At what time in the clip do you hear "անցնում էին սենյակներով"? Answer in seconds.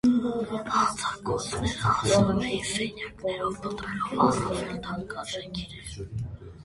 1.91-3.59